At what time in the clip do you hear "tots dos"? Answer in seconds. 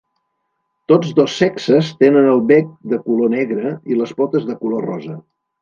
0.91-1.35